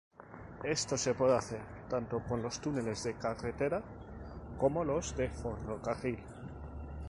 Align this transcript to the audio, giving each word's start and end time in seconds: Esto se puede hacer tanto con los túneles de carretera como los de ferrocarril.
Esto 0.63 0.97
se 0.97 1.13
puede 1.13 1.37
hacer 1.37 1.61
tanto 1.87 2.23
con 2.27 2.41
los 2.41 2.59
túneles 2.59 3.03
de 3.03 3.13
carretera 3.19 3.83
como 4.57 4.83
los 4.83 5.15
de 5.15 5.29
ferrocarril. 5.29 6.17